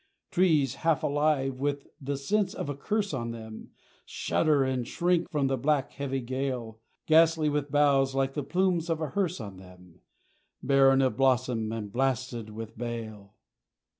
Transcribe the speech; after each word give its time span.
Trees 0.31 0.73
half 0.81 1.03
alive, 1.03 1.59
with 1.59 1.85
the 2.01 2.17
sense 2.17 2.55
of 2.55 2.69
a 2.69 2.75
curse 2.75 3.13
on 3.13 3.29
them, 3.29 3.69
Shudder 4.03 4.63
and 4.63 4.87
shrink 4.87 5.29
from 5.29 5.45
the 5.45 5.59
black 5.59 5.91
heavy 5.91 6.21
gale; 6.21 6.79
Ghastly, 7.05 7.49
with 7.49 7.69
boughs 7.69 8.15
like 8.15 8.33
the 8.33 8.41
plumes 8.41 8.89
of 8.89 8.99
a 8.99 9.09
hearse 9.09 9.39
on 9.39 9.57
them: 9.57 9.99
Barren 10.63 11.03
of 11.03 11.17
blossom 11.17 11.71
and 11.71 11.91
blasted 11.91 12.49
with 12.49 12.75
bale. 12.79 13.35